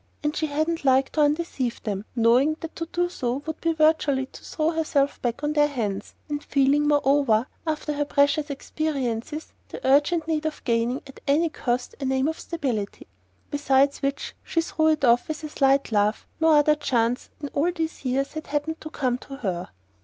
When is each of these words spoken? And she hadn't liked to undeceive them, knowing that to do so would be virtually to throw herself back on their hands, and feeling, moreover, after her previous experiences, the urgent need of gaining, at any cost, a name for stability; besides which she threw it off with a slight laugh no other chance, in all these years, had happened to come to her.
And 0.23 0.35
she 0.35 0.47
hadn't 0.47 0.83
liked 0.83 1.13
to 1.13 1.21
undeceive 1.21 1.83
them, 1.83 2.05
knowing 2.15 2.57
that 2.61 2.75
to 2.77 2.87
do 2.91 3.07
so 3.07 3.43
would 3.45 3.61
be 3.61 3.71
virtually 3.73 4.25
to 4.25 4.43
throw 4.43 4.71
herself 4.71 5.21
back 5.21 5.43
on 5.43 5.53
their 5.53 5.67
hands, 5.67 6.15
and 6.27 6.43
feeling, 6.43 6.87
moreover, 6.87 7.45
after 7.67 7.93
her 7.93 8.05
previous 8.05 8.49
experiences, 8.49 9.53
the 9.69 9.79
urgent 9.85 10.27
need 10.27 10.47
of 10.47 10.63
gaining, 10.63 11.03
at 11.05 11.19
any 11.27 11.49
cost, 11.49 11.93
a 11.99 12.05
name 12.05 12.25
for 12.25 12.33
stability; 12.33 13.05
besides 13.51 14.01
which 14.01 14.33
she 14.43 14.59
threw 14.61 14.87
it 14.87 15.05
off 15.05 15.27
with 15.27 15.43
a 15.43 15.49
slight 15.49 15.91
laugh 15.91 16.25
no 16.39 16.49
other 16.49 16.73
chance, 16.73 17.29
in 17.39 17.49
all 17.49 17.71
these 17.71 18.03
years, 18.03 18.33
had 18.33 18.47
happened 18.47 18.81
to 18.81 18.89
come 18.89 19.19
to 19.19 19.35
her. 19.35 19.69